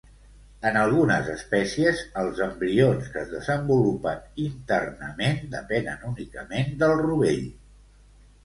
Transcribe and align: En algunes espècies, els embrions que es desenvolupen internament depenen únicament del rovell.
En 0.69 0.77
algunes 0.83 1.27
espècies, 1.33 2.01
els 2.21 2.41
embrions 2.45 3.11
que 3.15 3.21
es 3.25 3.29
desenvolupen 3.35 4.25
internament 4.47 5.39
depenen 5.57 6.09
únicament 6.15 6.73
del 6.83 6.97
rovell. 7.05 7.47